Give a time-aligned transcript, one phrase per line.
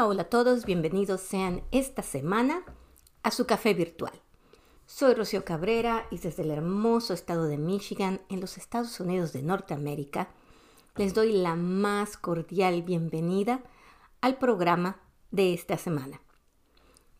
[0.00, 2.62] Hola, a todos, bienvenidos sean esta semana
[3.24, 4.12] a su café virtual.
[4.86, 9.42] Soy Rocío Cabrera y desde el hermoso estado de Michigan, en los Estados Unidos de
[9.42, 10.28] Norteamérica,
[10.94, 13.64] les doy la más cordial bienvenida
[14.20, 15.00] al programa
[15.32, 16.20] de esta semana.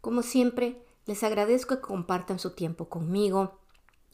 [0.00, 3.58] Como siempre, les agradezco que compartan su tiempo conmigo,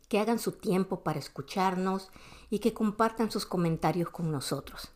[0.08, 2.10] que hagan su tiempo para escucharnos
[2.48, 4.88] y que compartan sus comentarios con nosotros.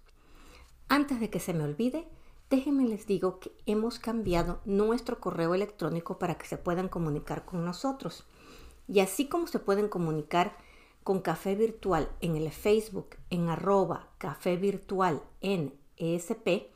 [0.89, 2.09] Antes de que se me olvide,
[2.51, 7.65] déjenme les digo que hemos cambiado nuestro correo electrónico para que se puedan comunicar con
[7.65, 8.25] nosotros.
[8.87, 10.57] Y así como se pueden comunicar
[11.05, 16.71] con Café Virtual en el Facebook en arroba Café Virtual en ESP,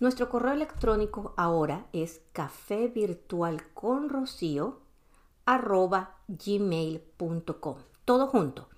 [0.00, 4.78] nuestro correo electrónico ahora es café virtual con rocío
[5.44, 7.78] arroba gmail.com.
[8.04, 8.68] Todo junto.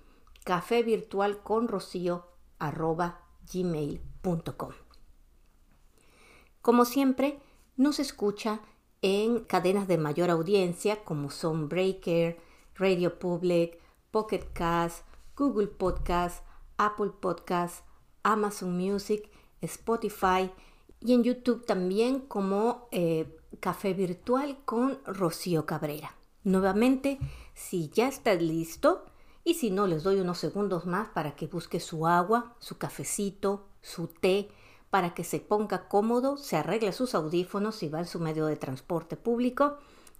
[0.43, 2.25] Café virtual con rocío
[2.57, 3.21] arroba
[3.53, 4.71] gmail.com.
[6.61, 7.39] Como siempre,
[7.75, 8.61] nos escucha
[9.01, 12.39] en cadenas de mayor audiencia como son Breaker,
[12.75, 13.79] Radio Public,
[14.11, 16.45] Pocket Cast, Google Podcast,
[16.77, 17.83] Apple Podcast,
[18.21, 19.29] Amazon Music,
[19.61, 20.51] Spotify
[20.99, 26.15] y en YouTube también como eh, Café Virtual con Rocío Cabrera.
[26.43, 27.17] Nuevamente,
[27.55, 29.05] si ya está listo
[29.43, 33.67] y si no, les doy unos segundos más para que busque su agua, su cafecito,
[33.81, 34.49] su té,
[34.91, 38.57] para que se ponga cómodo, se arregle sus audífonos y va en su medio de
[38.57, 39.77] transporte público,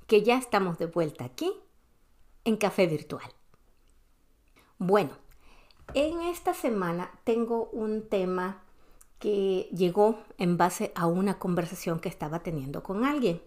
[0.08, 1.53] que ya estamos de vuelta aquí
[2.45, 3.30] en Café Virtual.
[4.80, 5.11] Bueno,
[5.94, 8.64] en esta semana tengo un tema
[9.19, 13.42] que llegó en base a una conversación que estaba teniendo con alguien.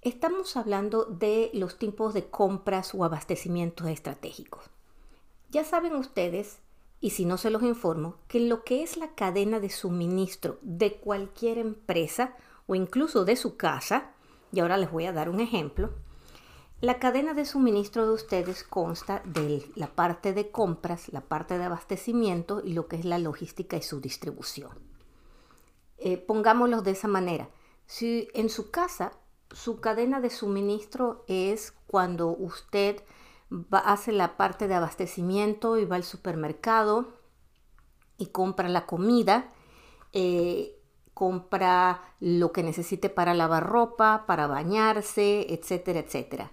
[0.00, 4.64] Estamos hablando de los tipos de compras o abastecimientos estratégicos.
[5.50, 6.60] Ya saben ustedes
[7.00, 10.96] y si no se los informo, que lo que es la cadena de suministro de
[10.96, 14.12] cualquier empresa o incluso de su casa,
[14.52, 15.94] y ahora les voy a dar un ejemplo,
[16.82, 21.64] la cadena de suministro de ustedes consta de la parte de compras, la parte de
[21.64, 24.78] abastecimiento y lo que es la logística y su distribución.
[25.98, 27.50] Eh, pongámoslo de esa manera.
[27.84, 29.12] Si en su casa
[29.50, 33.02] su cadena de suministro es cuando usted
[33.72, 37.08] hace la parte de abastecimiento y va al supermercado
[38.18, 39.52] y compra la comida,
[40.12, 40.76] eh,
[41.14, 46.52] compra lo que necesite para lavar ropa, para bañarse, etcétera, etcétera.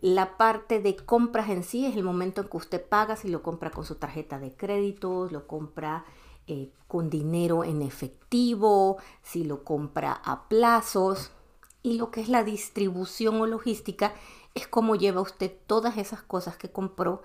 [0.00, 3.42] La parte de compras en sí es el momento en que usted paga, si lo
[3.42, 6.04] compra con su tarjeta de crédito, lo compra
[6.46, 11.30] eh, con dinero en efectivo, si lo compra a plazos.
[11.82, 14.12] Y lo que es la distribución o logística
[14.54, 17.22] es cómo lleva usted todas esas cosas que compró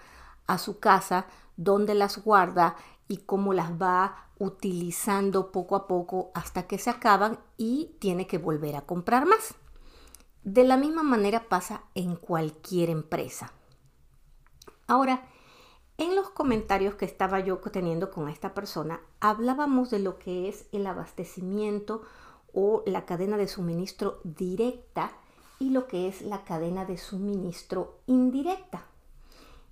[0.48, 2.76] a su casa, dónde las guarda
[3.08, 8.38] y cómo las va utilizando poco a poco hasta que se acaban y tiene que
[8.38, 9.56] volver a comprar más.
[10.44, 13.52] De la misma manera pasa en cualquier empresa.
[14.88, 15.28] Ahora,
[15.98, 20.68] en los comentarios que estaba yo teniendo con esta persona, hablábamos de lo que es
[20.72, 22.04] el abastecimiento
[22.54, 25.12] o la cadena de suministro directa
[25.60, 28.86] y lo que es la cadena de suministro indirecta.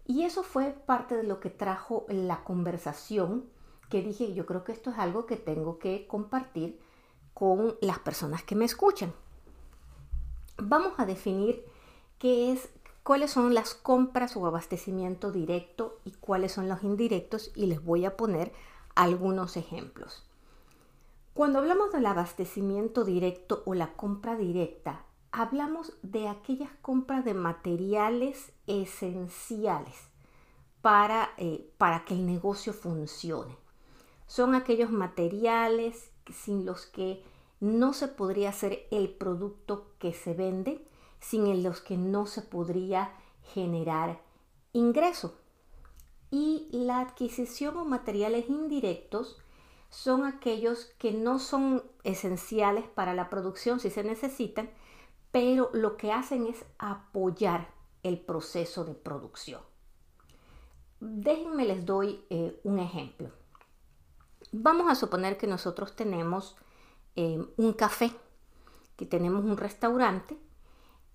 [0.06, 3.46] Y eso fue parte de lo que trajo la conversación
[3.90, 6.80] que dije, yo creo que esto es algo que tengo que compartir
[7.34, 9.14] con las personas que me escuchan.
[10.58, 11.64] Vamos a definir
[12.20, 12.70] qué es,
[13.04, 18.06] cuáles son las compras o abastecimiento directo y cuáles son los indirectos y les voy
[18.06, 18.52] a poner
[18.96, 20.26] algunos ejemplos.
[21.34, 25.06] Cuando hablamos del abastecimiento directo o la compra directa,
[25.40, 29.96] hablamos de aquellas compras de materiales esenciales
[30.82, 33.56] para, eh, para que el negocio funcione.
[34.26, 37.24] Son aquellos materiales sin los que
[37.60, 40.86] no se podría hacer el producto que se vende,
[41.20, 43.12] sin los que no se podría
[43.54, 44.22] generar
[44.74, 45.36] ingreso.
[46.30, 49.38] Y la adquisición o materiales indirectos
[49.90, 54.70] son aquellos que no son esenciales para la producción si se necesitan,
[55.32, 57.70] pero lo que hacen es apoyar
[58.04, 59.62] el proceso de producción.
[61.00, 63.30] Déjenme les doy eh, un ejemplo.
[64.52, 66.56] Vamos a suponer que nosotros tenemos
[67.16, 68.12] eh, un café,
[68.96, 70.38] que tenemos un restaurante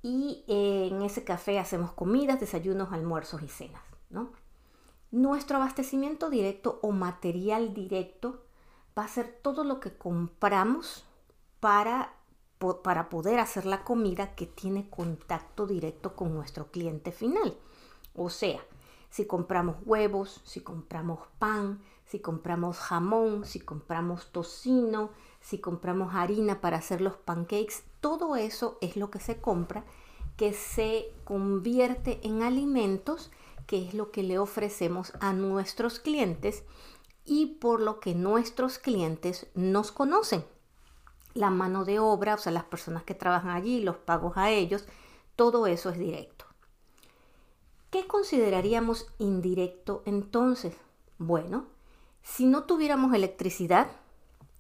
[0.03, 3.83] y eh, en ese café hacemos comidas, desayunos, almuerzos y cenas.
[5.11, 8.45] Nuestro abastecimiento directo o material directo
[8.99, 11.05] va a ser todo lo que compramos
[11.61, 12.15] para
[12.83, 17.57] para poder hacer la comida que tiene contacto directo con nuestro cliente final.
[18.15, 18.61] O sea,
[19.11, 25.11] si compramos huevos, si compramos pan, si compramos jamón, si compramos tocino,
[25.41, 29.85] si compramos harina para hacer los pancakes, todo eso es lo que se compra,
[30.37, 33.31] que se convierte en alimentos,
[33.67, 36.65] que es lo que le ofrecemos a nuestros clientes
[37.25, 40.45] y por lo que nuestros clientes nos conocen.
[41.35, 44.85] La mano de obra, o sea, las personas que trabajan allí, los pagos a ellos,
[45.37, 46.45] todo eso es directo.
[47.91, 50.75] ¿Qué consideraríamos indirecto entonces?
[51.19, 51.67] Bueno,
[52.23, 53.89] si no tuviéramos electricidad,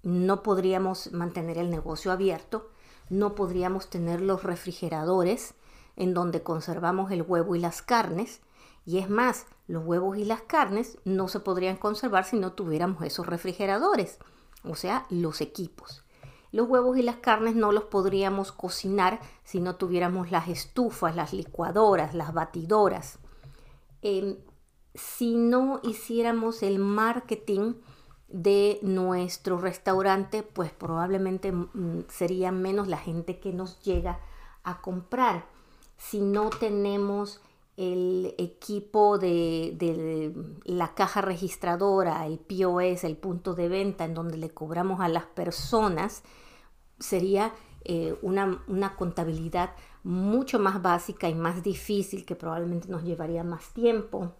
[0.02, 2.70] no podríamos mantener el negocio abierto,
[3.08, 5.54] no podríamos tener los refrigeradores
[5.96, 8.40] en donde conservamos el huevo y las carnes,
[8.84, 13.02] y es más, los huevos y las carnes no se podrían conservar si no tuviéramos
[13.04, 14.19] esos refrigeradores,
[14.64, 16.04] o sea, los equipos.
[16.52, 21.32] Los huevos y las carnes no los podríamos cocinar si no tuviéramos las estufas, las
[21.32, 23.19] licuadoras, las batidoras.
[24.02, 24.37] Em,
[24.94, 27.75] si no hiciéramos el marketing
[28.28, 34.20] de nuestro restaurante, pues probablemente mm, sería menos la gente que nos llega
[34.62, 35.46] a comprar.
[35.96, 37.40] Si no tenemos
[37.76, 40.34] el equipo de,
[40.64, 45.25] la caja registradora, el POS, el punto de venta en donde le cobramos a las
[45.25, 46.22] personas,
[47.02, 47.52] sería
[47.84, 53.72] eh, una, una contabilidad mucho más básica y más difícil que probablemente nos llevaría más
[53.72, 54.32] tiempo.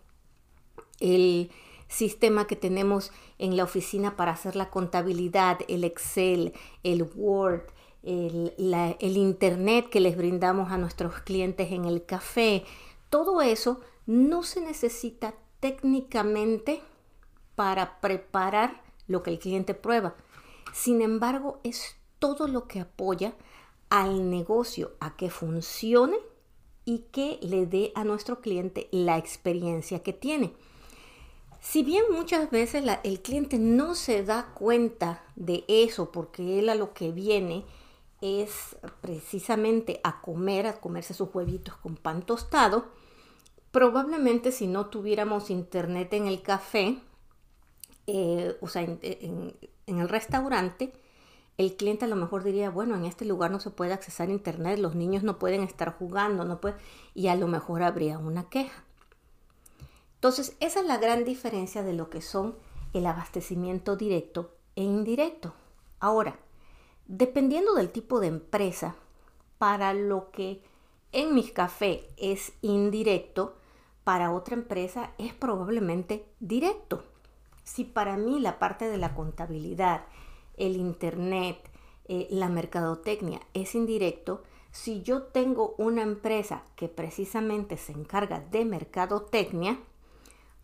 [1.00, 1.50] El
[1.88, 7.62] sistema que tenemos en la oficina para hacer la contabilidad, el Excel, el Word,
[8.03, 12.65] el, el Internet que les brindamos a nuestros clientes en el café,
[13.11, 16.81] todo eso no se necesita técnicamente
[17.55, 20.15] para preparar lo que el cliente prueba.
[20.73, 23.35] Sin embargo, es todo lo que apoya
[23.91, 26.17] al negocio a que funcione
[26.85, 30.55] y que le dé a nuestro cliente la experiencia que tiene.
[31.61, 36.77] Si bien muchas veces el cliente no se da cuenta de eso porque él a
[36.77, 37.65] lo que viene
[38.21, 42.87] es precisamente a comer, a comerse sus huevitos con pan tostado,
[43.73, 46.99] Probablemente si no tuviéramos internet en el café,
[48.07, 50.93] eh, o sea, en, el restaurante,
[51.59, 54.33] el cliente a lo mejor diría, bueno, en este lugar no se puede accesar a
[54.33, 56.77] internet, los niños no pueden estar jugando, no puede,
[57.15, 58.85] y a lo mejor habría una queja.
[60.15, 62.57] Entonces, esa es la gran diferencia de lo que son
[62.93, 65.53] el abastecimiento directo e indirecto.
[66.01, 66.37] Ahora,
[67.07, 68.95] dependiendo del tipo de empresa,
[69.59, 70.63] para lo que
[71.13, 73.57] en mi café es indirecto,
[74.05, 77.05] para otra empresa es probablemente directo.
[77.63, 80.05] Si para mí la parte de la contabilidad,
[80.62, 81.59] el Internet,
[82.06, 88.64] eh, la mercadotecnia es indirecto, si yo tengo una empresa que precisamente se encarga de
[88.64, 89.79] mercadotecnia,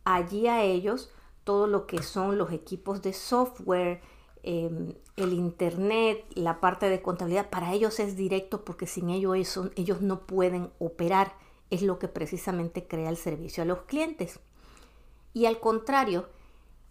[0.04, 1.10] allí a ellos
[1.44, 4.00] todo lo que son los equipos de software,
[4.42, 10.00] em, el internet, la parte de contabilidad, para ellos es directo porque sin ellos ellos
[10.00, 11.34] no pueden operar
[11.70, 14.40] es lo que precisamente crea el servicio a los clientes.
[15.34, 16.28] Y al contrario,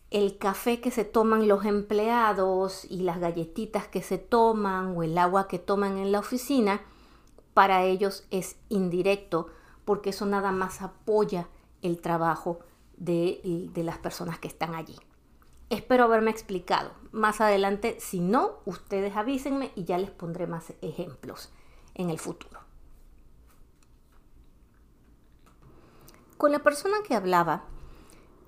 [0.09, 5.17] el café que se toman los empleados y las galletitas que se toman o el
[5.17, 6.81] agua que toman en la oficina,
[7.53, 9.47] para ellos es indirecto
[9.83, 11.47] porque eso nada más apoya
[11.81, 12.59] el trabajo
[12.97, 14.95] de, las personas que están allí.
[15.69, 16.91] Espero haberme explicado.
[17.11, 21.51] Más adelante, si no, ustedes avísenme y ya les pondré más ejemplos
[21.93, 22.59] en el futuro.
[26.37, 27.65] Con la persona que hablaba,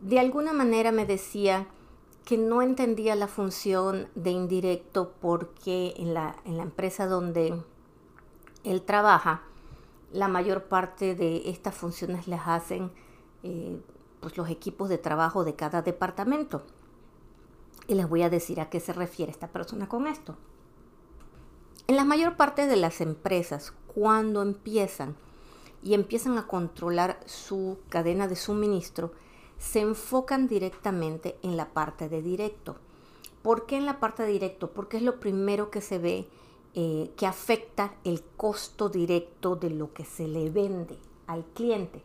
[0.01, 1.67] de alguna manera me decía
[2.25, 7.61] que no entendía la función de indirecto porque en la, en la empresa donde
[8.63, 9.43] él trabaja,
[10.11, 12.91] la mayor parte de estas funciones las hacen
[13.43, 13.81] eh,
[14.19, 16.63] pues los equipos de trabajo de cada departamento.
[17.87, 20.37] Y les voy a decir a qué se refiere esta persona con esto.
[21.87, 25.15] En la mayor parte de las empresas, cuando empiezan
[25.81, 29.11] y empiezan a controlar su cadena de suministro,
[29.59, 32.77] se enfocan directamente en la parte de directo.
[33.43, 34.71] ¿Por qué en la parte de directo?
[34.71, 36.27] Porque es lo primero que se ve
[36.73, 40.97] eh, que afecta el costo directo de lo que se le vende
[41.27, 42.01] al cliente.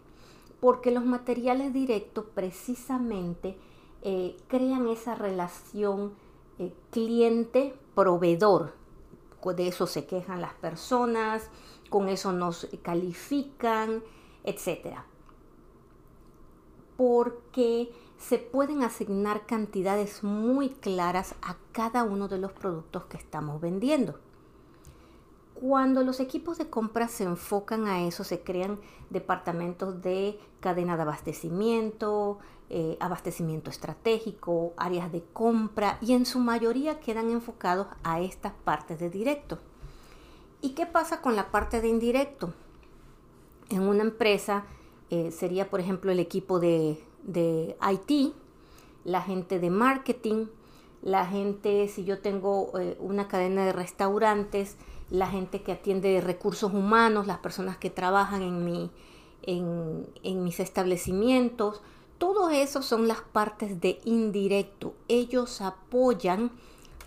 [0.61, 3.57] Porque los materiales directos precisamente
[4.03, 6.15] eh, crean esa relación
[6.59, 8.75] eh, cliente-proveedor.
[9.57, 11.51] De eso se quejan las personas,
[11.91, 14.03] con eso nos califican,
[14.43, 15.05] etc.
[16.97, 23.61] Porque se pueden asignar cantidades muy claras a cada uno de los productos que estamos
[23.61, 24.19] vendiendo.
[25.55, 28.79] Cuando los equipos de compra se enfocan a eso, se crean
[29.11, 32.39] departamentos de cadena de abastecimiento,
[32.71, 38.99] eh, abastecimiento estratégico, áreas de compra y en su mayoría quedan enfocados a estas partes
[38.99, 39.59] de directo.
[40.61, 42.55] ¿Y qué pasa con la parte de indirecto?
[43.69, 44.65] En una empresa
[45.11, 48.35] eh, sería, por ejemplo, el equipo de, de IT,
[49.05, 50.47] la gente de marketing,
[51.03, 54.77] la gente, si yo tengo eh, una cadena de restaurantes,
[55.11, 58.91] la gente que atiende recursos humanos, las personas que trabajan en, mi,
[59.43, 61.83] en, en mis establecimientos,
[62.17, 64.95] todo eso son las partes de indirecto.
[65.09, 66.53] Ellos apoyan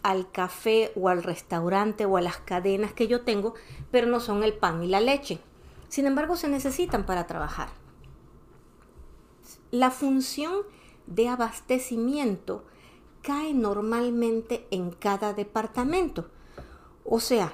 [0.04, 3.56] al café o al restaurante o a las cadenas que yo tengo,
[3.90, 5.40] pero no son el pan y la leche.
[5.90, 7.70] Sin embargo, se necesitan para trabajar.
[9.72, 10.54] La función
[11.08, 12.64] de abastecimiento
[13.22, 16.30] cae normalmente en cada departamento.
[17.04, 17.54] O sea,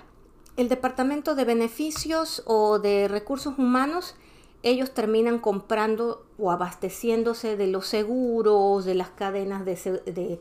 [0.55, 4.15] el departamento de beneficios o de recursos humanos,
[4.61, 10.39] ellos terminan comprando o abasteciéndose de los seguros, de las cadenas de,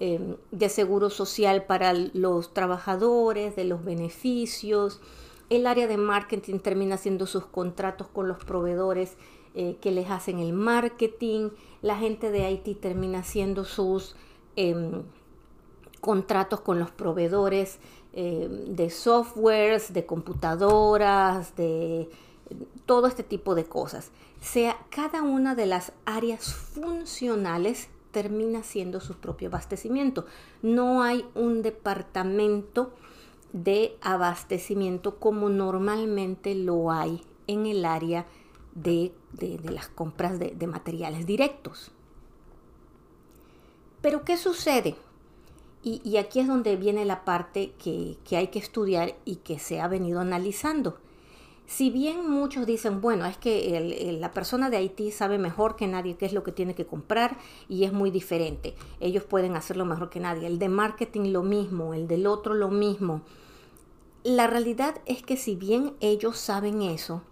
[0.00, 5.00] em, de, seguro social para los trabajadores, de los beneficios.
[5.48, 9.16] El área de marketing termina haciendo sus contratos con los proveedores
[9.54, 11.50] eh, que les hacen el marketing.
[11.80, 14.16] La gente de IT termina haciendo sus
[14.56, 15.02] em,
[16.00, 17.78] contratos con los proveedores
[18.12, 22.08] em, de softwares, de computadoras, de
[22.86, 24.10] todo este tipo de cosas.
[24.40, 30.26] Sea cada una de las áreas funcionales termina siendo su propio abastecimiento.
[30.62, 32.92] No hay un departamento
[33.52, 38.26] de abastecimiento como normalmente lo hay en el área
[38.74, 39.12] de,
[39.64, 41.90] las compras de, materiales directos.
[44.00, 44.96] Pero ¿qué sucede?
[45.82, 49.80] Y, aquí es donde viene la parte que, que hay que estudiar y que se
[49.80, 50.98] ha venido analizando.
[51.66, 56.16] Si bien muchos dicen, bueno, es que la persona de Haití sabe mejor que nadie
[56.16, 57.38] qué es lo que tiene que comprar
[57.68, 58.74] y es muy diferente.
[59.00, 60.46] Ellos pueden hacerlo mejor que nadie.
[60.46, 63.22] El de marketing lo mismo, el del otro lo mismo.
[64.24, 67.22] La realidad es que si bien ellos saben eso,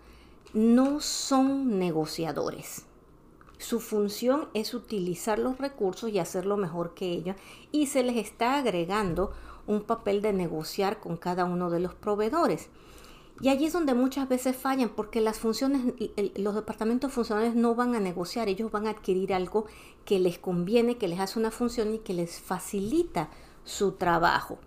[0.54, 2.86] no son negociadores.
[3.58, 7.36] Su función es utilizar los recursos y hacerlo mejor que ellos
[7.70, 9.32] y se les está agregando
[9.66, 12.68] un papel de negociar con cada uno de los proveedores.
[13.40, 15.94] Y allí es donde muchas veces fallan porque las funciones,
[16.36, 19.66] los departamentos funcionales no van a negociar, ellos van a adquirir algo
[20.04, 23.30] que les conviene, que les hace una función y que les facilita
[23.64, 24.58] su trabajo.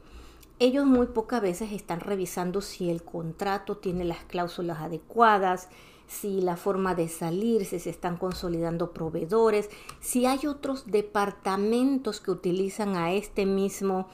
[0.58, 5.68] Ellos muy pocas veces están revisando si el contrato tiene las cláusulas adecuadas,
[6.08, 9.70] si la forma de salir, si se están consolidando proveedores,
[10.00, 14.08] si hay otros departamentos que utilizan a este mismo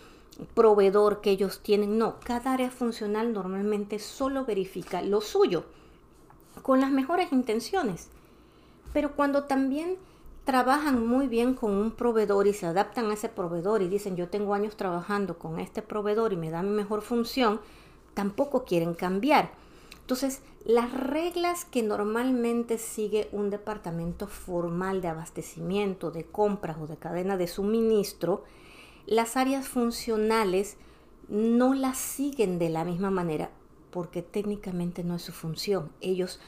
[0.55, 1.99] proveedor que ellos tienen.
[1.99, 5.65] No, cada área funcional normalmente solo verifica lo suyo
[6.63, 8.07] con las mejores intenciones.
[8.93, 9.97] Pero cuando también
[10.51, 14.27] trabajan muy bien con un proveedor y se adaptan a ese proveedor y dicen yo
[14.27, 17.61] tengo años trabajando con este proveedor y me da mi mejor función,
[18.13, 19.53] tampoco quieren cambiar.
[20.01, 26.97] Entonces, las reglas que normalmente sigue un departamento formal de abastecimiento, de compras o de
[26.97, 28.43] cadena de suministro,
[29.05, 30.75] las áreas funcionales
[31.29, 33.51] no las siguen de la misma manera
[33.89, 35.93] porque técnicamente no es su función.
[36.01, 36.41] Ellos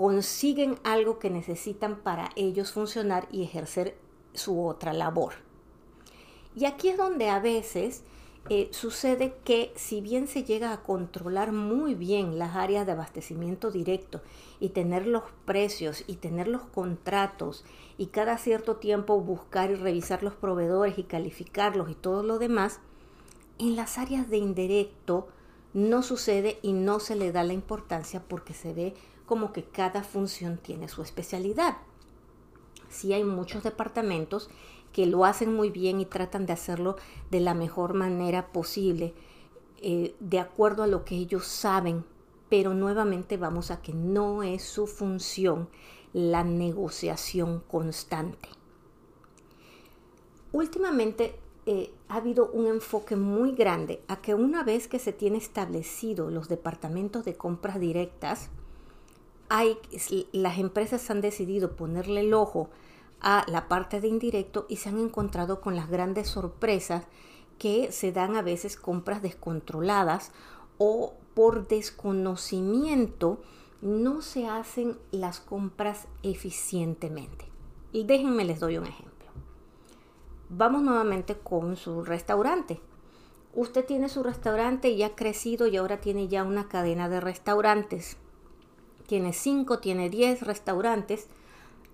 [0.00, 3.98] consiguen algo que necesitan para ellos funcionar y ejercer
[4.32, 5.34] su otra labor.
[6.56, 8.02] Y aquí es donde a veces
[8.48, 13.70] eh, sucede que si bien se llega a controlar muy bien las áreas de abastecimiento
[13.70, 14.22] directo
[14.58, 17.66] y tener los precios y tener los contratos
[17.98, 22.80] y cada cierto tiempo buscar y revisar los proveedores y calificarlos y todo lo demás,
[23.58, 25.28] en las áreas de indirecto
[25.74, 28.94] no sucede y no se le da la importancia porque se ve
[29.30, 31.76] como que cada función tiene su especialidad.
[32.88, 34.50] Sí hay muchos departamentos
[34.92, 36.96] que lo hacen muy bien y tratan de hacerlo
[37.30, 39.14] de la mejor manera posible,
[39.82, 42.04] eh, de acuerdo a lo que ellos saben,
[42.48, 45.68] pero nuevamente vamos a que no es su función
[46.12, 48.48] la negociación constante.
[50.50, 55.38] Últimamente eh, ha habido un enfoque muy grande a que una vez que se tiene
[55.38, 58.50] establecido los departamentos de compras directas,
[60.32, 62.70] las empresas han decidido ponerle el ojo
[63.20, 67.04] a la parte de indirecto y se han encontrado con las grandes sorpresas
[67.58, 70.32] que se dan a veces compras descontroladas
[70.78, 73.42] o por desconocimiento
[73.82, 77.46] no se hacen las compras eficientemente.
[77.92, 79.28] Y déjenme les doy un ejemplo.
[80.48, 82.80] Vamos nuevamente con su restaurante.
[83.52, 88.16] usted tiene su restaurante y ha crecido y ahora tiene ya una cadena de restaurantes.
[89.10, 91.26] Tiene 5, tiene 10 restaurantes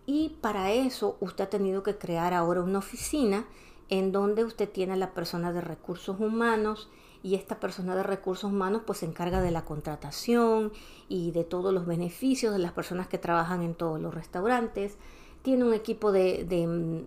[0.05, 3.47] y para eso usted ha tenido que crear ahora una oficina
[3.89, 6.91] en donde usted tiene a la persona de recursos humanos
[7.23, 10.75] y esta persona de recursos humanos pues se encarga de la contratación
[11.09, 14.99] y de todos los beneficios de las personas que trabajan en todos los restaurantes.
[15.47, 16.45] Tiene un equipo de,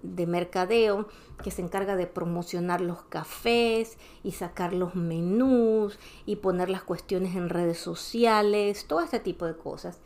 [0.01, 1.09] de, mercadeo
[1.43, 7.35] que se encarga de promocionar los cafés y sacar los menús y poner las cuestiones
[7.35, 9.99] en redes sociales, todo este tipo de cosas.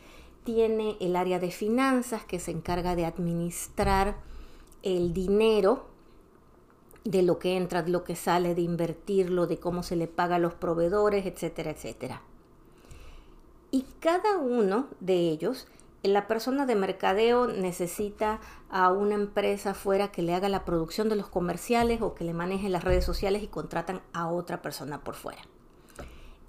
[0.43, 4.15] Tiene el área de finanzas que se encarga de administrar
[4.81, 5.85] el dinero
[7.03, 10.37] de lo que entra, de lo que sale, de invertirlo, de cómo se le paga
[10.37, 12.23] a los proveedores, etcétera, etcétera.
[13.69, 15.67] Y cada uno de ellos,
[16.03, 21.15] la persona de mercadeo necesita a una empresa fuera que le haga la producción de
[21.15, 25.15] los comerciales o que le maneje las redes sociales y contratan a otra persona por
[25.15, 25.41] fuera.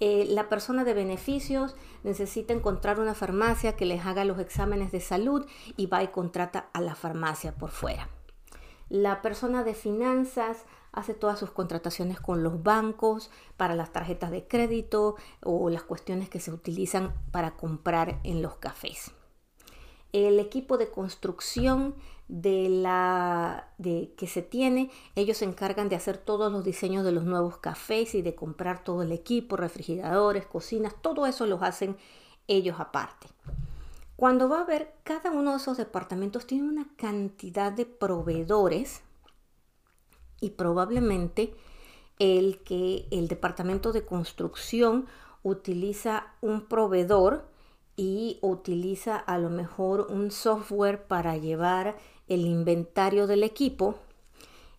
[0.01, 4.99] Eh, la persona de beneficios necesita encontrar una farmacia que les haga los exámenes de
[4.99, 5.45] salud
[5.77, 8.09] y va y contrata a la farmacia por fuera.
[8.89, 14.47] La persona de finanzas hace todas sus contrataciones con los bancos para las tarjetas de
[14.47, 19.13] crédito o las cuestiones que se utilizan para comprar en los cafés.
[20.15, 21.93] El equipo de construcción
[22.29, 27.11] de la de, que se tiene, ellos se encargan de hacer todos los diseños de
[27.11, 31.97] los nuevos cafés y de comprar todo el equipo, refrigeradores, cocinas, todo eso los hacen
[32.47, 33.27] ellos aparte.
[34.15, 39.01] Cuando va a ver, cada uno de esos departamentos tiene una cantidad de proveedores
[40.39, 41.53] y probablemente
[42.19, 45.07] el que el departamento de construcción
[45.43, 47.53] utiliza un proveedor
[47.95, 51.95] y utiliza a lo mejor un software para llevar
[52.27, 53.95] el inventario del equipo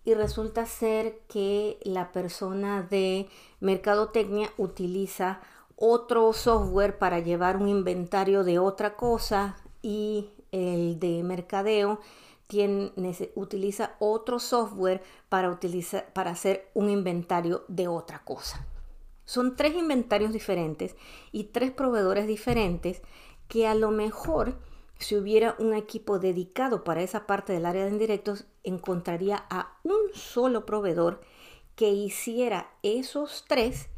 [0.04, 3.28] y resulta ser que la persona de
[3.60, 5.40] mercadotecnia utiliza
[5.76, 12.00] otro software para llevar un inventario de otra cosa y el de mercadeo
[12.46, 12.92] tiene,
[13.34, 18.64] utiliza otro software para, utilizar, para hacer un inventario de otra cosa.
[19.26, 20.96] Son tres inventarios diferentes
[21.32, 23.02] y tres proveedores diferentes
[23.48, 24.56] que a lo mejor
[24.98, 29.98] si hubiera un equipo dedicado para esa parte del área de indirectos, encontraría a un
[30.14, 31.20] solo proveedor
[31.74, 33.88] que hiciera esos tres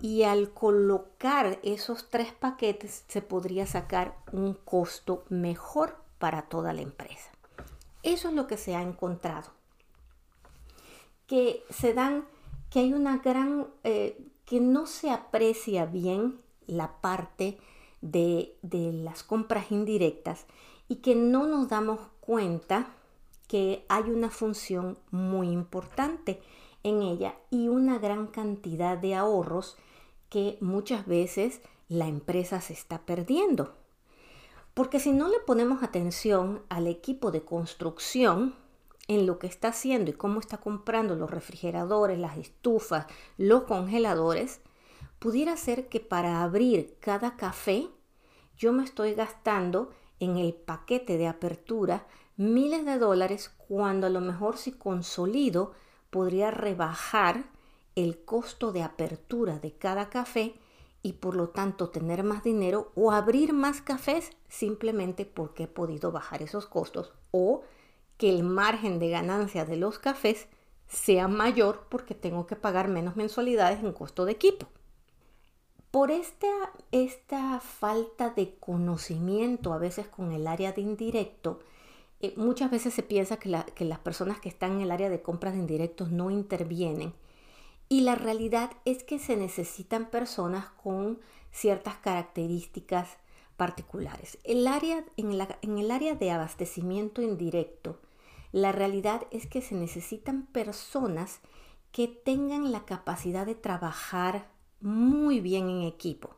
[0.00, 6.82] y al colocar esos tres paquetes se podría sacar un costo mejor para toda la
[6.82, 7.30] empresa.
[8.02, 9.50] Eso es lo que se ha encontrado.
[11.26, 12.26] Que se dan,
[12.70, 14.18] que hay una gran, eh,
[14.52, 17.56] que no se aprecia bien la parte
[18.02, 20.44] de, de las compras indirectas
[20.88, 22.94] y que no nos damos cuenta
[23.48, 26.42] que hay una función muy importante
[26.82, 29.78] en ella y una gran cantidad de ahorros
[30.28, 33.72] que muchas veces la empresa se está perdiendo.
[34.74, 38.54] Porque si no le ponemos atención al equipo de construcción
[39.08, 44.60] en lo que está haciendo y cómo está comprando los refrigeradores, las estufas, los congeladores,
[45.18, 47.88] pudiera ser que para abrir cada café
[48.56, 54.20] yo me estoy gastando en el paquete de apertura miles de dólares cuando a lo
[54.20, 55.72] mejor si consolido
[56.10, 57.44] podría rebajar
[57.94, 60.54] el costo de apertura de cada café
[61.02, 66.12] y por lo tanto tener más dinero o abrir más cafés simplemente porque he podido
[66.12, 67.62] bajar esos costos o
[68.22, 70.46] que el margen de ganancia de los cafés
[70.86, 74.68] sea mayor porque tengo que pagar menos mensualidades en costo de equipo.
[75.90, 76.46] Por esta,
[76.92, 81.58] esta falta de conocimiento a veces con el área de indirecto,
[82.20, 85.54] eh, muchas veces se piensa que, las personas que están en el área de compras
[85.54, 87.14] de indirectos no intervienen.
[87.88, 91.18] Y la realidad es que se necesitan personas con
[91.50, 93.16] ciertas características
[93.56, 94.38] particulares.
[94.44, 95.32] El área, en,
[95.62, 97.98] en el área de abastecimiento indirecto,
[98.52, 101.40] la realidad es que se necesitan personas
[101.90, 104.48] que tengan la capacidad de trabajar
[104.80, 106.36] muy bien en equipo,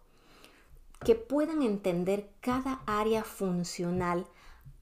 [1.05, 4.27] que puedan entender cada área funcional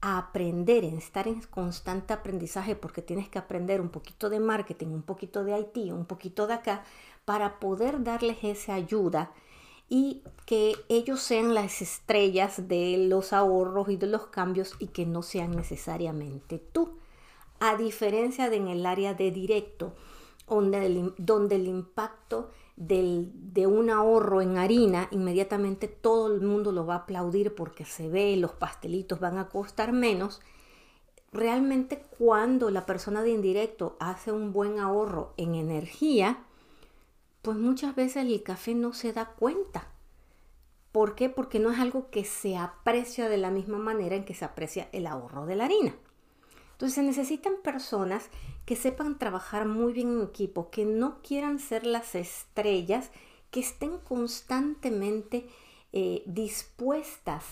[0.05, 5.03] aprender, en estar en constante aprendizaje, porque tienes que aprender un poquito de marketing, un
[5.03, 6.83] poquito de IT, un poquito de acá,
[7.23, 9.31] para poder darles esa ayuda
[9.87, 15.05] y que ellos sean las estrellas de los ahorros y de los cambios y que
[15.05, 16.97] no sean necesariamente tú.
[17.65, 19.93] A diferencia de en el área de directo,
[20.49, 26.85] donde el, donde el impacto de un ahorro en harina, inmediatamente todo el mundo lo
[26.85, 30.41] va a aplaudir porque se ve, los pastelitos van a costar menos.
[31.31, 36.43] Realmente cuando la persona de indirecto hace un buen ahorro en energía,
[37.41, 39.87] pues muchas veces el café no se da cuenta.
[40.91, 41.29] ¿Por qué?
[41.29, 44.89] Porque no es algo que se aprecia de la misma manera en que se aprecia
[44.91, 45.95] el ahorro de la harina.
[46.83, 48.29] Entonces se necesitan personas
[48.65, 53.09] que sepan trabajar muy bien en equipo, que no quieran ser las estrellas,
[53.51, 55.47] que estén constantemente
[55.93, 57.45] eh, dispuestas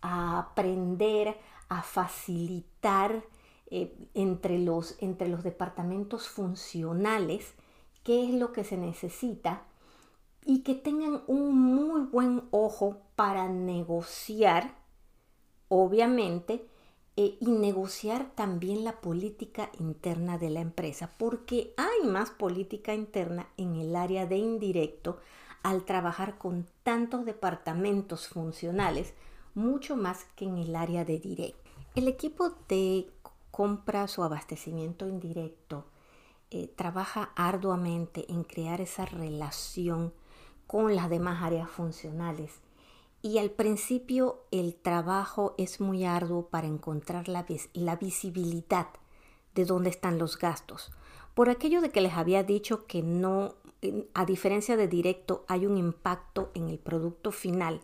[0.00, 1.36] a aprender,
[1.68, 3.22] a facilitar
[3.70, 7.52] eh, entre, los, entre los departamentos funcionales
[8.04, 9.64] qué es lo que se necesita
[10.46, 14.76] y que tengan un muy buen ojo para negociar,
[15.68, 16.66] obviamente,
[17.20, 23.48] eh, y negociar también la política interna de la empresa, porque hay más política interna
[23.56, 25.18] en el área de indirecto
[25.64, 29.14] al trabajar con tantos departamentos funcionales,
[29.56, 31.68] mucho más que en el área de directo.
[31.96, 33.10] El equipo de
[33.50, 35.86] compras o abastecimiento indirecto
[36.52, 40.12] eh, trabaja arduamente en crear esa relación
[40.68, 42.60] con las demás áreas funcionales
[43.22, 47.44] y al principio el trabajo es muy arduo para encontrar la,
[47.96, 48.88] visibilidad
[49.54, 50.92] de dónde están los gastos.
[51.34, 53.54] Por aquello de que les había dicho que no,
[54.14, 57.80] a diferencia de directo, hay un impacto en el producto final.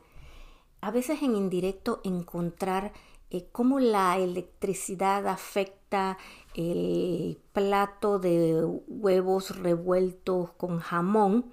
[0.80, 2.92] A veces en indirecto encontrar
[3.30, 6.16] eh, cómo la electricidad afecta
[6.54, 11.46] el plato de huevos revueltos con jamón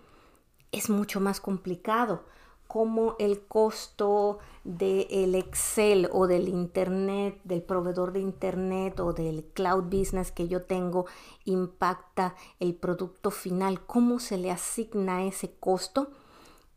[0.72, 2.24] es mucho más complicado
[2.72, 9.84] cómo el costo del Excel o del Internet, del proveedor de Internet o del cloud
[9.84, 11.06] business que yo tengo
[11.44, 16.12] impacta el producto final, cómo se le asigna ese costo,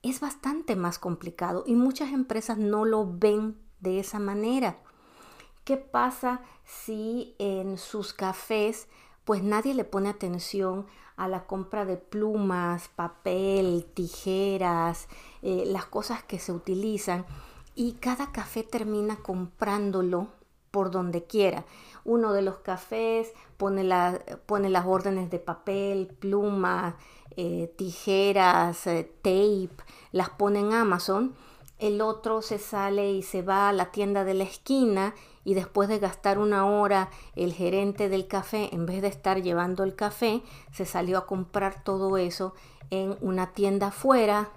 [0.02, 4.78] es bastante más complicado y muchas empresas no lo ven de esa manera.
[5.62, 8.88] ¿Qué pasa si en sus cafés
[9.24, 15.08] pues nadie le pone atención a la compra de plumas, papel, tijeras,
[15.42, 17.24] eh, las cosas que se utilizan
[17.74, 20.28] y cada café termina comprándolo
[20.70, 21.64] por donde quiera.
[22.04, 23.88] Uno de los cafés pone,
[24.46, 26.94] pone las órdenes de papel, plumas,
[27.36, 31.34] eh, tijeras, eh, tape, las pone en Amazon.
[31.78, 35.88] El otro se sale y se va a la tienda de la esquina y después
[35.88, 40.42] de gastar una hora el gerente del café, en vez de estar llevando el café,
[40.72, 42.54] se salió a comprar todo eso
[42.90, 44.50] en una tienda afuera,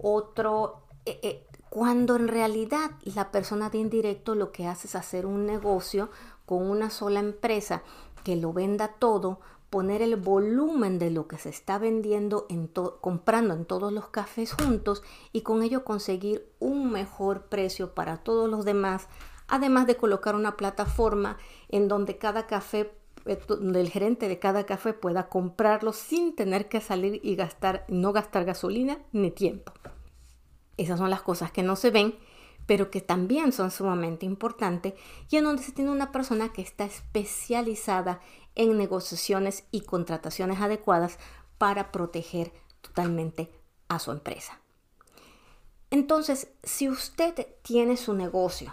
[0.00, 5.26] otro, eh, eh, cuando en realidad la persona de indirecto lo que hace es hacer
[5.26, 6.10] un negocio
[6.44, 7.82] con una sola empresa
[8.24, 12.68] que lo venda todo, poner el volumen de lo que se está vendiendo, en
[13.00, 15.02] comprando en todos los cafés juntos
[15.32, 19.08] y con ello conseguir un mejor precio para todos los demás
[19.48, 22.92] además de colocar una plataforma en donde cada café
[23.26, 27.84] eh, donde el gerente de cada café pueda comprarlo sin tener que salir y gastar,
[27.88, 29.72] no gastar gasolina ni tiempo.
[30.76, 32.14] Esas son las cosas que no se ven,
[32.66, 34.94] pero que también son sumamente importantes
[35.28, 38.20] y en donde se tiene una persona que está especializada
[38.56, 41.18] en negociaciones y contrataciones adecuadas
[41.58, 43.50] para proteger totalmente
[43.88, 44.60] a su empresa.
[45.90, 48.72] Entonces, si usted tiene su negocio,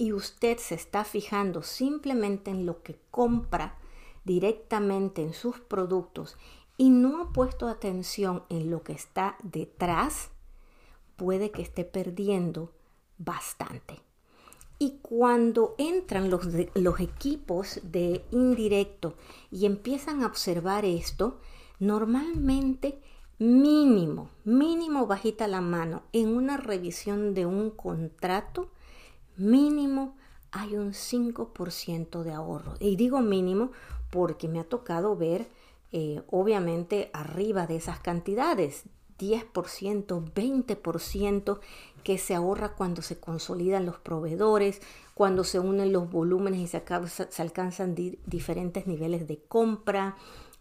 [0.00, 3.76] y usted se está fijando simplemente en lo que compra
[4.24, 6.38] directamente en sus productos
[6.78, 10.30] y no ha puesto atención en lo que está detrás,
[11.16, 12.72] puede que esté perdiendo
[13.18, 14.00] bastante.
[14.82, 16.48] Y cuando entran los,
[17.00, 19.14] equipos de indirecto
[19.50, 21.38] y empiezan a observar esto,
[21.80, 22.98] normalmente
[23.38, 28.70] mínimo, mínimo bajita la mano en una revisión de un contrato,
[29.36, 30.16] mínimo
[30.50, 32.72] hay un 5% de ahorro.
[32.80, 33.72] Y digo mínimo
[34.08, 35.46] porque me ha tocado ver,
[35.92, 38.84] eh, obviamente, arriba de esas cantidades,
[39.20, 41.60] 10%, 20%
[42.02, 44.80] que se ahorra cuando se consolidan los proveedores,
[45.14, 46.82] cuando se unen los volúmenes y se,
[47.42, 50.16] alcanzan diferentes niveles de compra,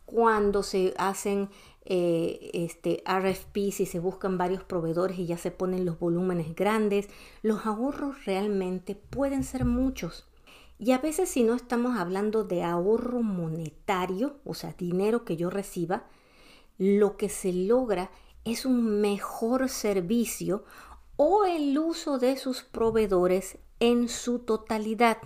[0.06, 1.50] cuando se hacen
[1.86, 7.08] eh, este, RFPs y se buscan varios proveedores y ya se ponen los volúmenes grandes,
[7.42, 10.28] los ahorros realmente pueden ser muchos.
[10.78, 15.50] Y a veces si no estamos hablando de ahorro monetario, o sea, dinero que yo
[15.50, 16.06] reciba,
[16.78, 18.10] lo que se logra es
[18.66, 20.64] un mejor servicio
[21.16, 25.18] o el uso de sus proveedores en su totalidad.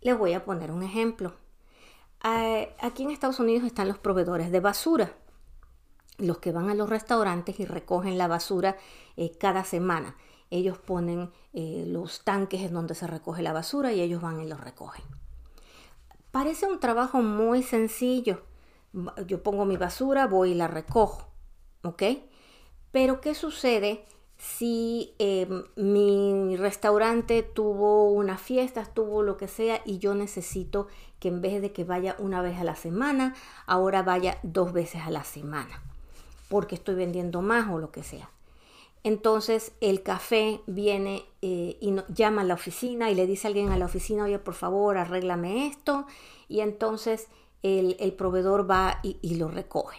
[0.00, 1.34] Les voy a poner un ejemplo.
[2.20, 5.14] Aquí en Estados Unidos están los proveedores de basura
[6.20, 8.76] los que van a los restaurantes y recogen la basura
[9.16, 10.16] eh, cada semana.
[10.50, 14.48] Ellos ponen eh, los tanques en donde se recoge la basura y ellos van y
[14.48, 15.04] los recogen.
[16.30, 18.42] Parece un trabajo muy sencillo.
[19.26, 21.29] Yo pongo mi basura, voy y la recojo.
[21.82, 22.02] ¿Ok?
[22.92, 24.04] Pero ¿qué sucede
[24.36, 30.88] si em, mi restaurante tuvo una fiesta, tuvo lo que sea y yo necesito
[31.18, 33.34] que en vez de que vaya una vez a la semana,
[33.66, 35.82] ahora vaya dos veces a la semana,
[36.48, 38.30] porque estoy vendiendo más o lo que sea?
[39.02, 43.70] Entonces el café viene eh, y llama a la oficina y le dice a alguien
[43.70, 46.06] a la oficina, oye, por favor, arréglame esto.
[46.48, 47.28] Y entonces
[47.62, 49.98] el, proveedor va y, lo recoge.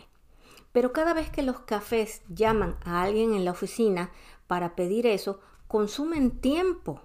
[0.71, 4.11] Pero cada vez que los cafés llaman a alguien en la oficina
[4.47, 7.01] para pedir eso, consumen tiempo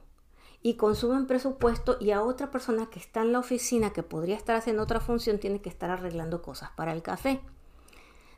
[0.63, 4.57] y consumen presupuesto y a otra persona que está en la oficina que podría estar
[4.57, 7.41] haciendo otra función tiene que estar arreglando cosas para el café.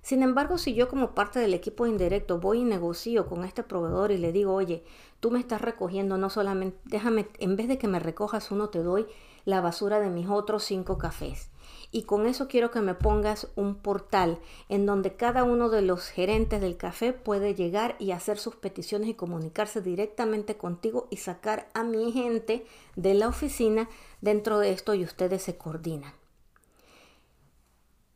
[0.02, 4.10] Sin embargo, si yo como parte del equipo indirecto voy y negocio con este proveedor
[4.10, 4.84] y le digo, oye,
[5.20, 8.82] tú me estás recogiendo no solamente, déjame, en vez de que me recojas uno, te
[8.82, 9.06] doy
[9.44, 11.50] la basura de mis otros cinco cafés.
[11.90, 16.08] Y con eso quiero que me pongas un portal en donde cada uno de los
[16.08, 21.68] gerentes del café puede llegar y hacer sus peticiones y comunicarse directamente contigo y sacar
[21.72, 23.88] a mi gente de la oficina.
[24.20, 26.12] Dentro de esto y ustedes se coordinan.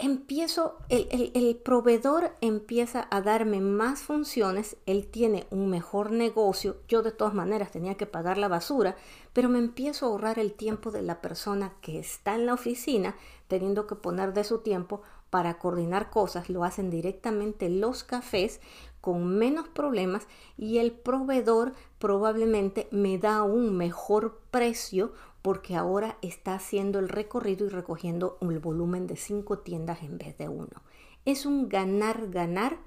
[0.02, 7.12] Empiezo, el, proveedor empieza a darme más funciones, él tiene un mejor negocio, yo de
[7.12, 8.96] todas maneras tenía que pagar la basura,
[9.32, 13.14] pero me empiezo a ahorrar el tiempo de la persona que está en la oficina,
[13.52, 18.62] teniendo que poner de su tiempo para coordinar cosas, lo hacen directamente los cafés
[19.02, 25.12] con menos problemas y el proveedor probablemente me da un mejor precio
[25.42, 30.38] porque ahora está haciendo el recorrido y recogiendo un volumen de cinco tiendas en vez
[30.38, 30.82] de uno.
[31.26, 32.78] Es un ganar-ganar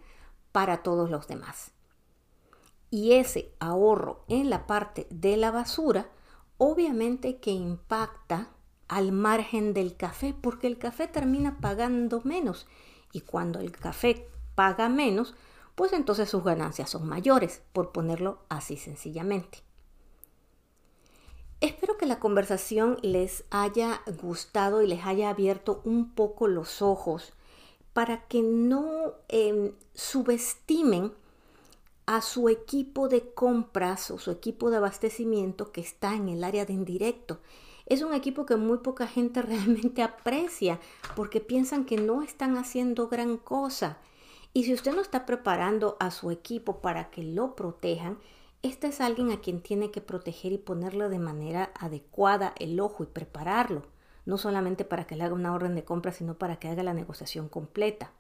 [0.52, 1.74] para todos los demás.
[2.90, 6.10] Y ese ahorro en la parte de la basura,
[6.58, 8.55] obviamente que impacta
[8.88, 12.68] al margen del café, porque el café termina pagando menos.
[13.12, 15.36] Y cuando el café paga menos,
[15.76, 19.60] pues entonces sus ganancias son mayores, por ponerlo así sencillamente.
[21.62, 27.34] Espero que la conversación les haya gustado y les haya abierto un poco los ojos
[27.94, 31.14] para que no em, subestimen
[32.06, 36.66] a su equipo de compras o su equipo de abastecimiento que está en el área
[36.66, 37.40] de indirecto.
[37.86, 40.80] Es un equipo que muy poca gente realmente aprecia
[41.16, 43.98] porque piensan que no están haciendo gran cosa.
[44.54, 48.18] Y si usted no está preparando a su equipo para que lo protejan,
[48.64, 53.04] este es alguien a quien tiene que proteger y ponerle de manera adecuada el ojo
[53.04, 53.84] y prepararlo,
[54.26, 56.94] no solamente para que le haga una orden de compra, sino para que haga la
[56.94, 58.12] negociación completa.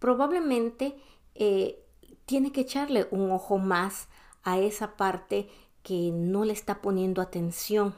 [0.00, 0.96] Probablemente
[1.34, 1.82] eh,
[2.26, 4.08] tiene que echarle un ojo más
[4.42, 5.48] a esa parte
[5.82, 7.94] que no le está poniendo atención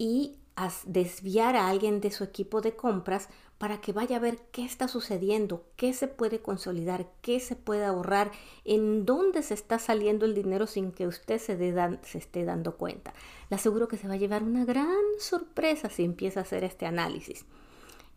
[0.00, 0.38] y
[0.86, 4.88] desviar a alguien de su equipo de compras para que vaya a ver qué está
[4.88, 8.30] sucediendo, qué se puede consolidar, qué se puede ahorrar,
[8.64, 11.56] en dónde se está saliendo el dinero sin que usted se,
[12.02, 13.12] se esté dando cuenta.
[13.50, 16.86] Le aseguro que se va a llevar una gran sorpresa si empieza a hacer este
[16.86, 17.44] análisis.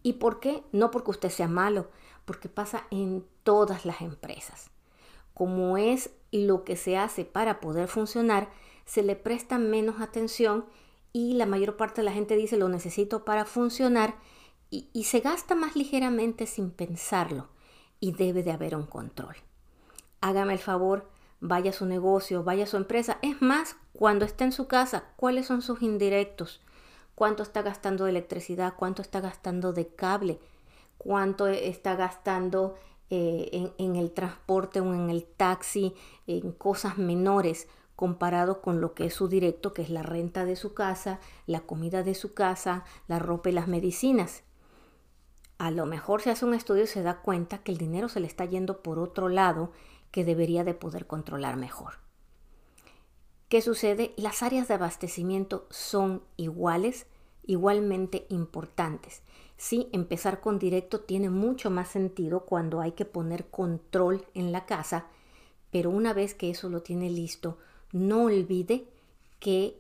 [0.04, 0.64] ¿Y por qué?
[0.72, 1.90] No porque usted sea malo,
[2.24, 4.70] porque pasa en todas las empresas.
[5.34, 8.50] Como es lo que se hace para poder funcionar,
[8.86, 10.66] se le presta menos atención
[11.14, 14.16] y la mayor parte de la gente dice lo necesito para funcionar
[14.72, 17.48] y, se gasta más ligeramente sin pensarlo
[18.00, 19.36] y debe de haber un control.
[20.20, 23.20] Hágame el favor, vaya a su negocio, vaya a su empresa.
[23.22, 26.60] Es más, cuando esté en su casa, ¿cuáles son sus indirectos?
[27.14, 28.74] ¿Cuánto está gastando de electricidad?
[28.76, 30.40] ¿Cuánto está gastando de cable?
[30.98, 32.74] ¿Cuánto está gastando
[33.12, 35.94] eh, en, en, el transporte o en el taxi,
[36.26, 37.68] en cosas menores?
[37.96, 41.62] Comparado con lo que es su directo, que es la renta de su casa, la
[41.62, 44.44] comida de su casa, la ropa y las medicinas
[45.64, 48.20] a lo mejor se hace un estudio y se da cuenta que el dinero se
[48.20, 49.72] le está yendo por otro lado
[50.12, 51.94] que debería de poder controlar mejor.
[53.48, 54.14] ¿Qué sucede?
[54.18, 57.06] Las áreas de abastecimiento son iguales,
[57.46, 59.22] igualmente importantes.
[59.56, 64.66] Sí, empezar con directo tiene mucho más sentido cuando hay que poner control en la
[64.66, 65.06] casa,
[65.72, 67.58] pero una vez que eso lo tiene listo,
[67.94, 68.86] no olvide
[69.40, 69.80] que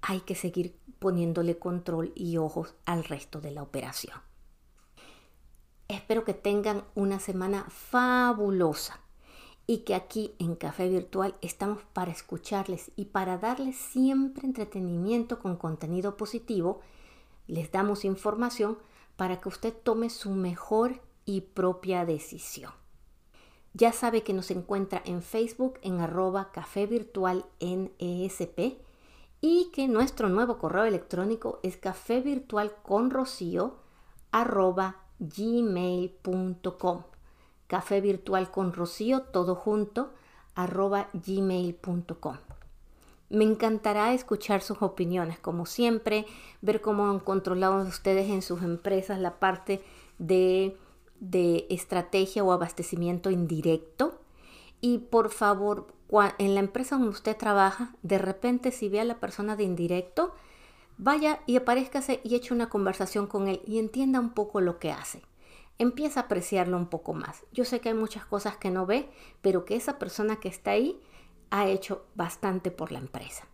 [0.00, 4.16] hay que seguir poniéndole control y ojos al resto de la operación.
[5.88, 9.00] Espero que tengan una semana fabulosa
[9.66, 15.56] y que aquí en Café Virtual estamos para escucharles y para darles siempre entretenimiento con
[15.56, 16.80] contenido positivo.
[17.46, 18.78] Les damos información
[19.16, 22.81] para que usted tome su mejor y propia decisión.
[23.74, 28.78] Ya sabe que nos encuentra en Facebook en arroba café virtual en ESP
[29.40, 33.76] y que nuestro nuevo correo electrónico es café virtual con rocío
[34.30, 37.02] arroba gmail.com
[37.72, 40.10] café virtual con rocío, todo junto,
[40.54, 42.36] arroba gmail.com.
[43.30, 46.26] Me encantará escuchar sus opiniones, como siempre,
[46.60, 49.82] ver cómo han controlado ustedes en sus empresas la parte
[50.18, 50.76] de,
[51.22, 54.20] de estrategia o abastecimiento indirecto.
[54.80, 55.86] Y por favor,
[56.38, 60.34] en la empresa donde usted trabaja, de repente si ve a la persona de indirecto,
[60.98, 64.90] vaya y aparezcase y eche una conversación con él y entienda un poco lo que
[64.90, 65.22] hace.
[65.78, 67.44] Empieza a apreciarlo un poco más.
[67.52, 69.08] Yo sé que hay muchas cosas que no ve,
[69.42, 71.00] pero que esa persona que está ahí
[71.50, 73.46] ha hecho bastante por la empresa.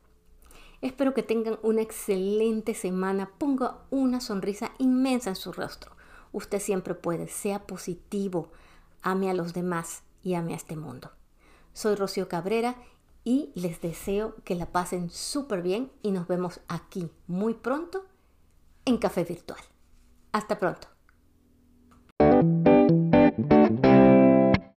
[0.81, 3.31] Espero que tengan una excelente semana.
[3.37, 5.98] Ponga una sonrisa inmensa en su rostro.
[6.33, 7.29] Usted siempre puede.
[7.29, 8.51] Sea positivo.
[9.03, 11.11] Ame a los demás y ame a este mundo.
[11.73, 12.77] Soy Rocío Cabrera
[13.25, 18.07] y les deseo que la pasen súper bien y nos vemos aquí muy pronto
[18.85, 19.61] en Café Virtual.
[20.33, 20.89] Hasta pronto.